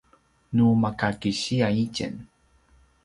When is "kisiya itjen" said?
1.19-2.13